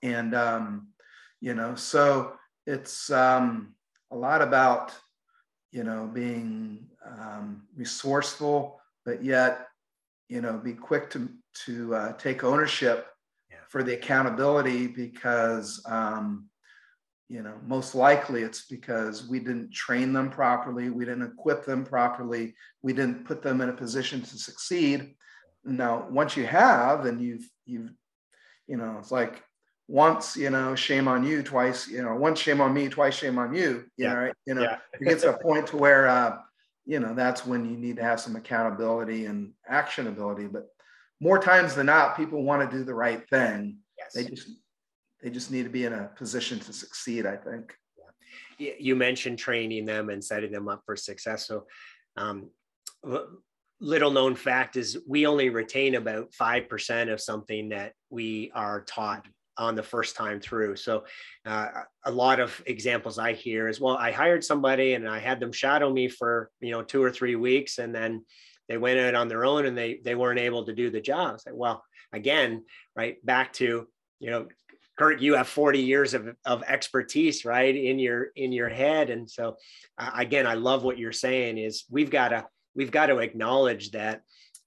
[0.02, 0.88] And um,
[1.42, 2.34] you know, so
[2.66, 3.76] it's um,
[4.12, 4.94] a lot about
[5.72, 9.68] you know being um, resourceful, but yet
[10.30, 11.30] you know be quick to
[11.66, 13.08] to uh, take ownership
[13.50, 13.58] yeah.
[13.70, 16.50] for the accountability because um,
[17.30, 21.84] you know most likely it's because we didn't train them properly we didn't equip them
[21.84, 25.16] properly we didn't put them in a position to succeed
[25.64, 27.92] now once you have and you've you've
[28.68, 29.44] you know it's like
[29.88, 33.38] once you know shame on you twice you know once shame on me twice shame
[33.38, 34.14] on you you yeah.
[34.14, 34.78] know right you know yeah.
[35.00, 36.38] it gets to a point to where uh
[36.86, 40.68] you know that's when you need to have some accountability and actionability but
[41.20, 44.14] more times than not people want to do the right thing yes.
[44.14, 44.50] they just
[45.22, 47.76] they just need to be in a position to succeed i think
[48.58, 48.74] Yeah.
[48.80, 51.66] you mentioned training them and setting them up for success so
[52.16, 52.52] um,
[53.80, 59.28] little known fact is we only retain about 5% of something that we are taught
[59.58, 60.76] on the first time through.
[60.76, 61.06] So
[61.46, 61.68] uh,
[62.06, 65.52] a lot of examples I hear is, well, I hired somebody and I had them
[65.52, 68.26] shadow me for, you know, two or three weeks and then
[68.68, 71.40] they went out on their own and they, they weren't able to do the job.
[71.46, 72.64] Like, well, again,
[72.96, 73.88] right back to,
[74.20, 74.48] you know,
[74.98, 79.30] Kirk, you have 40 years of, of expertise, right, in your in your head, and
[79.30, 79.58] so
[79.98, 81.58] uh, again, I love what you're saying.
[81.58, 84.22] Is we've got to we've got to acknowledge that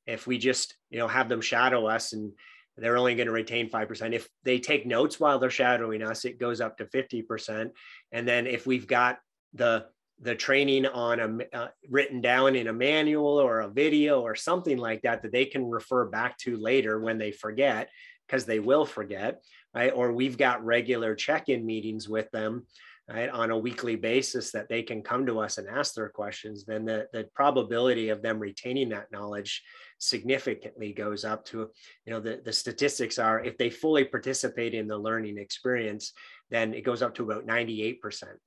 [0.06, 2.32] if we just you know have them shadow us and
[2.76, 4.12] they're only going to retain 5%.
[4.12, 7.70] If they take notes while they're shadowing us, it goes up to 50%.
[8.12, 9.18] And then if we've got
[9.54, 9.86] the
[10.20, 14.78] the training on a uh, written down in a manual or a video or something
[14.78, 17.90] like that that they can refer back to later when they forget
[18.26, 19.42] because they will forget
[19.74, 22.64] right or we've got regular check-in meetings with them
[23.10, 26.64] right on a weekly basis that they can come to us and ask their questions
[26.64, 29.62] then the, the probability of them retaining that knowledge
[29.98, 31.70] significantly goes up to,
[32.04, 36.12] you know, the, the statistics are if they fully participate in the learning experience,
[36.50, 37.98] then it goes up to about 98%.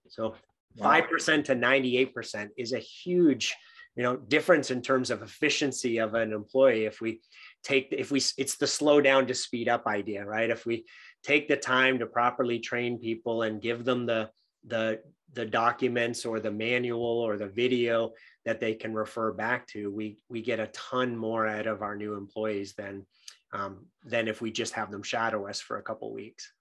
[0.08, 0.36] So
[0.80, 3.56] 5% to 98% is a huge,
[3.96, 6.86] you know, difference in terms of efficiency of an employee.
[6.86, 7.22] If we
[7.64, 10.50] take, if we, it's the slow down to speed up idea, right?
[10.50, 10.86] If we
[11.24, 14.30] take the time to properly train people and give them the,
[14.66, 15.00] the
[15.34, 18.12] the documents or the manual or the video
[18.46, 21.96] that they can refer back to, we we get a ton more out of our
[21.96, 23.06] new employees than
[23.54, 26.52] um, than if we just have them shadow us for a couple weeks.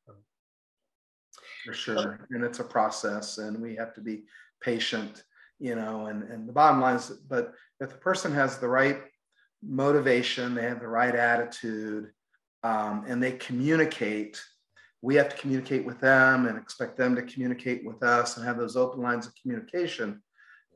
[1.64, 4.25] For sure, and it's a process, and we have to be
[4.61, 5.23] patient,
[5.59, 6.07] you know.
[6.07, 9.01] And and the bottom line is, but if the person has the right
[9.62, 12.11] motivation, they have the right attitude,
[12.62, 14.41] um, and they communicate
[15.01, 18.59] we have to communicate with them and expect them to communicate with us and have
[18.59, 20.21] those open lines of communication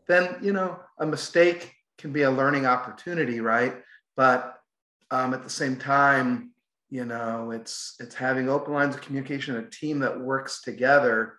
[0.07, 3.75] then you know a mistake can be a learning opportunity right
[4.17, 4.59] but
[5.11, 6.51] um, at the same time
[6.91, 11.35] you know it's it's having open lines of communication a team that works together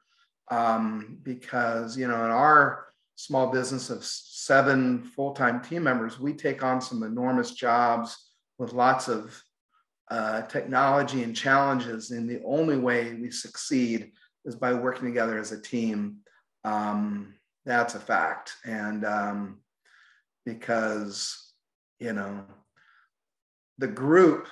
[0.52, 6.63] um, because you know in our small business of seven full-time team members we take
[6.63, 9.43] on some enormous jobs with lots of
[10.09, 12.11] uh, technology and challenges.
[12.11, 14.11] And the only way we succeed
[14.45, 16.18] is by working together as a team.
[16.64, 17.36] Um,
[17.66, 18.55] that's a fact.
[18.66, 19.59] And um,
[20.45, 21.53] because,
[21.99, 22.43] you know,
[23.78, 24.47] the group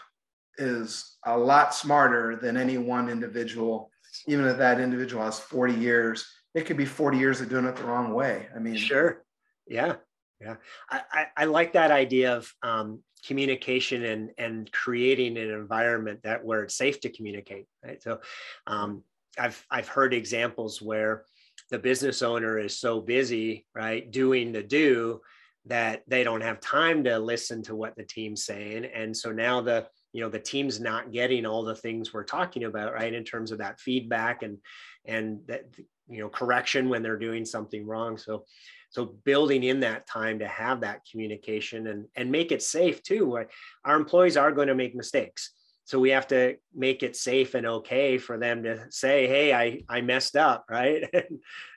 [0.57, 3.89] is a lot smarter than any one individual,
[4.27, 6.25] even if that individual has 40 years.
[6.53, 8.47] It could be 40 years of doing it the wrong way.
[8.55, 9.23] I mean, sure.
[9.67, 9.95] Yeah.
[10.41, 10.55] Yeah.
[10.89, 16.43] I, I, I like that idea of um, communication and and creating an environment that
[16.43, 18.19] where it's safe to communicate right so
[18.67, 19.03] um,
[19.37, 21.23] i've i've heard examples where
[21.71, 25.21] the business owner is so busy right doing the do
[25.65, 28.85] that they don't have time to listen to what the team's saying.
[28.85, 32.65] And so now the you know the team's not getting all the things we're talking
[32.65, 34.57] about right in terms of that feedback and
[35.05, 35.63] and that
[36.09, 38.17] you know correction when they're doing something wrong.
[38.17, 38.45] So
[38.89, 43.45] so building in that time to have that communication and and make it safe too
[43.85, 45.53] our employees are going to make mistakes
[45.91, 49.81] so we have to make it safe and okay for them to say hey i
[49.89, 51.03] i messed up right?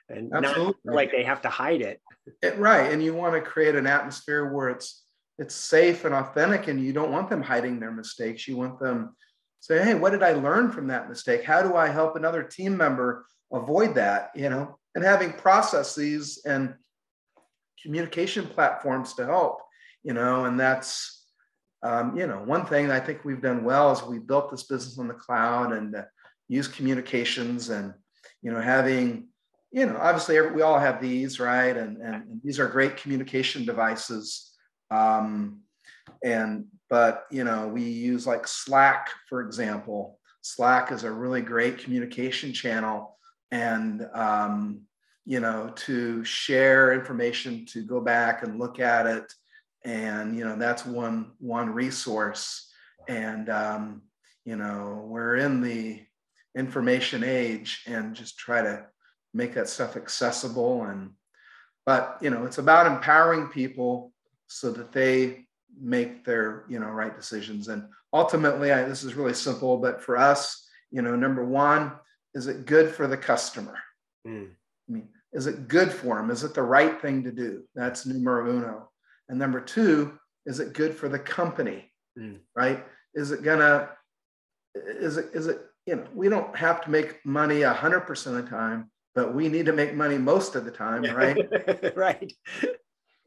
[0.07, 1.99] And, not like they have to hide it.
[2.43, 5.03] it right and you want to create an atmosphere where it's
[5.39, 8.47] it's safe and authentic and you don't want them hiding their mistakes.
[8.47, 9.15] You want them
[9.61, 11.43] say hey what did i learn from that mistake?
[11.43, 14.29] How do i help another team member avoid that?
[14.35, 16.75] You know and having processes and
[17.81, 19.57] communication platforms to help
[20.03, 21.24] you know and that's
[21.85, 24.97] um, you know one thing i think we've done well is we built this business
[24.97, 26.03] on the cloud and uh,
[26.47, 27.93] use communications and
[28.41, 29.27] you know having
[29.71, 31.75] you know obviously we all have these right?
[31.75, 34.53] And, and, and these are great communication devices.
[34.89, 35.61] Um,
[36.23, 40.19] and but you know we use like slack for example.
[40.41, 43.17] Slack is a really great communication channel
[43.51, 44.81] and um,
[45.25, 49.25] you know to share information to go back and look at it
[49.85, 52.69] and you know that's one one resource.
[53.07, 54.01] And um,
[54.43, 56.01] you know we're in the
[56.57, 58.85] information age and just try to
[59.33, 61.11] make that stuff accessible and
[61.85, 64.13] but you know it's about empowering people
[64.47, 65.45] so that they
[65.79, 67.67] make their you know right decisions.
[67.67, 71.91] And ultimately I, this is really simple but for us you know number one
[72.33, 73.77] is it good for the customer?
[74.27, 74.49] Mm.
[74.89, 77.63] i mean is it good for them is it the right thing to do?
[77.75, 78.89] That's numero uno
[79.29, 82.37] and number two is it good for the company mm.
[82.55, 83.89] right is it gonna
[84.75, 88.43] is it is it you know we don't have to make money 100% of the
[88.43, 92.33] time but we need to make money most of the time right right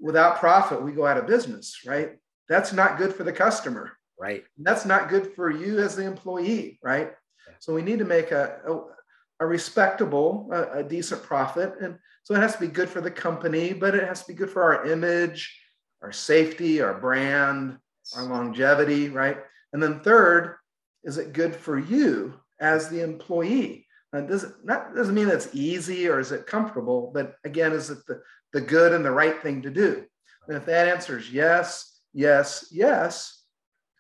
[0.01, 2.17] without profit, we go out of business, right?
[2.49, 3.93] That's not good for the customer.
[4.19, 4.45] Right.
[4.59, 7.13] That's not good for you as the employee, right?
[7.61, 11.75] So we need to make a, a, a respectable, a, a, decent profit.
[11.81, 14.35] And so it has to be good for the company, but it has to be
[14.35, 15.57] good for our image,
[16.03, 17.79] our safety, our brand,
[18.17, 19.39] our longevity, right?
[19.73, 20.57] And then third,
[21.05, 23.87] is it good for you as the employee?
[24.13, 27.91] And does not that doesn't mean it's easy or is it comfortable, but again, is
[27.91, 28.23] it the
[28.53, 30.05] the good and the right thing to do?
[30.47, 33.43] And if that answer is yes, yes, yes,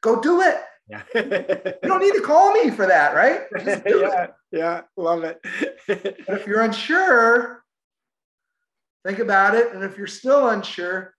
[0.01, 0.57] go do it.
[0.88, 1.03] Yeah.
[1.14, 3.42] you don't need to call me for that, right?
[3.66, 4.30] yeah, it.
[4.51, 5.38] yeah, love it.
[5.86, 7.62] but if you're unsure,
[9.07, 9.74] think about it.
[9.74, 11.14] And if you're still unsure,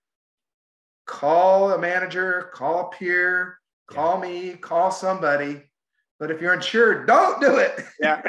[1.09, 3.57] call a manager, call a peer,
[3.87, 4.29] call yeah.
[4.29, 5.63] me, call somebody.
[6.19, 7.83] But if you're insured, don't do it.
[7.99, 8.21] Yeah.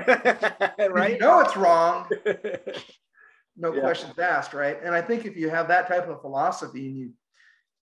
[0.88, 1.12] right.
[1.12, 2.08] you know it's wrong
[3.56, 3.80] no yeah.
[3.80, 4.78] questions asked, right?
[4.82, 7.10] And I think if you have that type of philosophy and you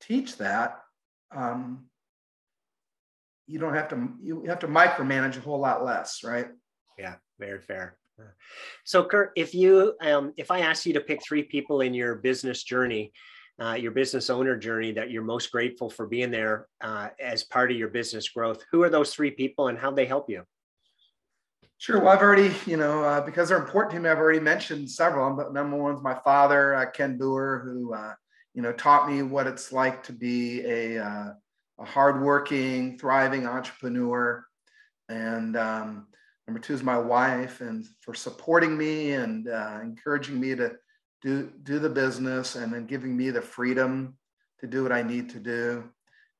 [0.01, 0.79] teach that,
[1.35, 1.85] um,
[3.45, 6.47] you don't have to you have to micromanage a whole lot less, right?
[6.97, 7.97] Yeah, very fair.
[8.83, 12.15] So, Kirk, if you um, if I ask you to pick three people in your
[12.15, 13.13] business journey,
[13.61, 17.71] uh, your business owner journey that you're most grateful for being there uh, as part
[17.71, 20.43] of your business growth, who are those three people and how they help you?
[21.77, 21.99] Sure.
[21.99, 25.33] Well, I've already, you know, uh, because they're important to me, I've already mentioned several.
[25.35, 28.13] But number one's my father, uh, Ken Booher, who, uh,
[28.53, 31.33] you know, taught me what it's like to be a, uh,
[31.79, 34.45] a hardworking, thriving entrepreneur.
[35.07, 36.07] And um,
[36.47, 39.47] number two is my wife, and for supporting me and
[39.81, 40.73] encouraging me to
[41.21, 44.17] do do the business, and then giving me the freedom
[44.59, 45.89] to do what I need to do.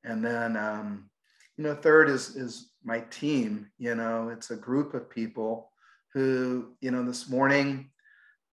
[0.03, 1.09] And then, um,
[1.57, 5.71] you know, third is is my team you know it's a group of people
[6.13, 7.89] who you know this morning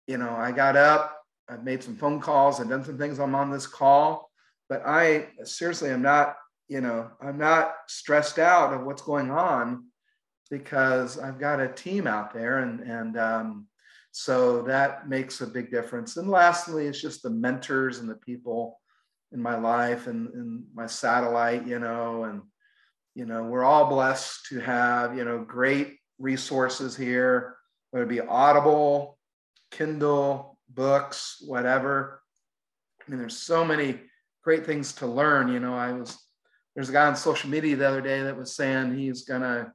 [0.08, 3.36] you know i got up i've made some phone calls and done some things i'm
[3.36, 4.30] on this call
[4.68, 6.36] but i seriously am not
[6.68, 9.86] you know i'm not stressed out of what's going on
[10.50, 13.68] because i've got a team out there and and um,
[14.18, 18.80] so that makes a big difference and lastly it's just the mentors and the people
[19.32, 22.42] in my life and, and my satellite you know and
[23.16, 27.56] you know, we're all blessed to have, you know, great resources here,
[27.92, 29.18] whether it be Audible,
[29.72, 32.22] Kindle, books, whatever.
[33.02, 34.02] I mean, there's so many
[34.44, 35.48] great things to learn.
[35.48, 36.18] You know, I was,
[36.76, 39.72] there's a guy on social media the other day that was saying he's going to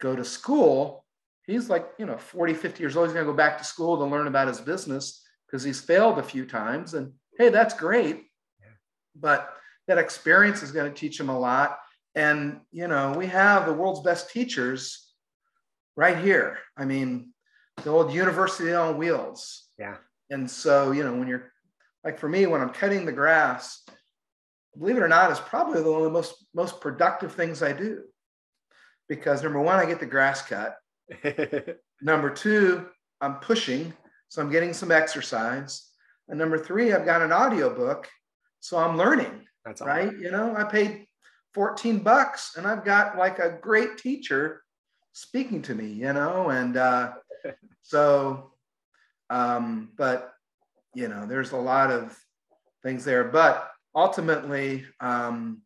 [0.00, 1.01] go to school.
[1.46, 3.08] He's like, you know, 40, 50 years old.
[3.08, 6.18] He's going to go back to school to learn about his business because he's failed
[6.18, 6.94] a few times.
[6.94, 8.24] And hey, that's great.
[9.14, 9.52] But
[9.88, 11.78] that experience is going to teach him a lot.
[12.14, 15.12] And, you know, we have the world's best teachers
[15.96, 16.58] right here.
[16.76, 17.32] I mean,
[17.82, 19.64] the old university on wheels.
[19.78, 19.96] Yeah.
[20.30, 21.52] And so, you know, when you're
[22.04, 23.82] like for me, when I'm cutting the grass,
[24.78, 28.04] believe it or not, is probably one of the most most productive things I do.
[29.08, 30.76] because number one, I get the grass cut.
[32.02, 32.86] number two,
[33.20, 33.92] I'm pushing,
[34.28, 35.88] so I'm getting some exercise.
[36.28, 38.08] And number three, I've got an audio book,
[38.60, 39.46] so I'm learning.
[39.64, 40.12] That's right.
[40.18, 41.06] You know, I paid
[41.54, 44.62] 14 bucks and I've got like a great teacher
[45.12, 47.12] speaking to me, you know, and uh,
[47.82, 48.52] so,
[49.30, 50.32] um, but,
[50.94, 52.18] you know, there's a lot of
[52.82, 55.62] things there, but ultimately, um,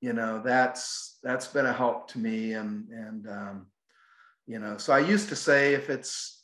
[0.00, 2.52] you know, that's, that's been a help to me.
[2.52, 3.66] And, and, um,
[4.48, 6.42] you know, so I used to say, if it's,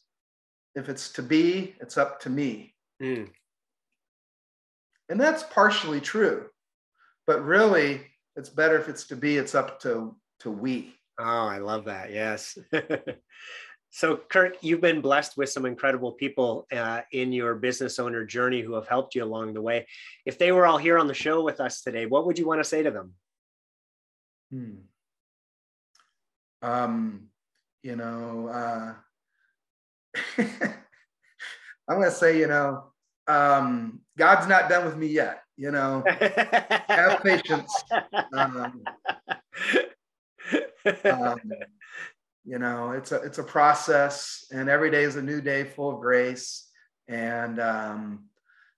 [0.74, 2.74] if it's to be, it's up to me.
[3.02, 3.30] Mm.
[5.08, 6.46] And that's partially true,
[7.26, 8.02] but really
[8.36, 10.94] it's better if it's to be, it's up to, to we.
[11.18, 12.12] Oh, I love that.
[12.12, 12.58] Yes.
[13.90, 18.60] so, Kirk, you've been blessed with some incredible people uh, in your business owner journey
[18.60, 19.86] who have helped you along the way.
[20.26, 22.60] If they were all here on the show with us today, what would you want
[22.60, 23.14] to say to them?
[24.50, 24.74] Hmm.
[26.60, 27.28] Um,
[27.84, 28.94] you know, uh,
[31.86, 32.84] I'm going to say, you know,
[33.28, 35.42] um, God's not done with me yet.
[35.56, 36.02] You know,
[36.88, 37.84] have patience.
[38.32, 38.82] Um,
[41.04, 41.40] um,
[42.44, 45.94] you know, it's a it's a process, and every day is a new day full
[45.94, 46.66] of grace.
[47.06, 48.24] And um,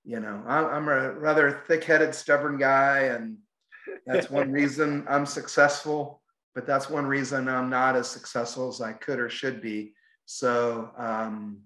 [0.04, 3.38] you know, I'm, I'm a rather thick-headed, stubborn guy, and
[4.04, 6.20] that's one reason I'm successful.
[6.56, 9.92] But that's one reason I'm not as successful as I could or should be.
[10.24, 11.58] So, um,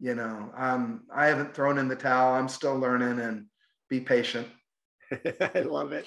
[0.00, 2.32] you know, um, I haven't thrown in the towel.
[2.32, 3.44] I'm still learning, and
[3.90, 4.48] be patient.
[5.12, 6.06] I love it.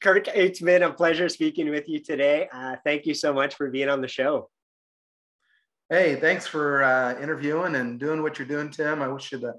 [0.00, 2.48] Kirk, it's been a pleasure speaking with you today.
[2.52, 4.50] Uh, thank you so much for being on the show.
[5.90, 9.02] Hey, thanks for uh, interviewing and doing what you're doing, Tim.
[9.02, 9.54] I wish you the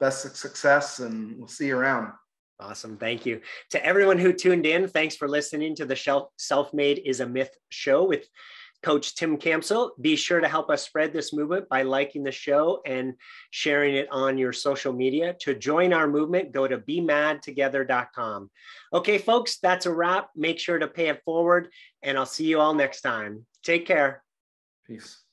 [0.00, 2.14] best success and we'll see you around.
[2.60, 2.96] Awesome.
[2.96, 3.40] Thank you.
[3.70, 7.50] To everyone who tuned in, thanks for listening to the Self Made is a Myth
[7.70, 8.28] show with
[8.84, 9.90] Coach Tim Campsall.
[10.00, 13.14] Be sure to help us spread this movement by liking the show and
[13.50, 15.34] sharing it on your social media.
[15.40, 18.50] To join our movement, go to bemadtogether.com.
[18.92, 20.28] Okay, folks, that's a wrap.
[20.36, 21.68] Make sure to pay it forward,
[22.02, 23.46] and I'll see you all next time.
[23.64, 24.22] Take care.
[24.86, 25.23] Peace.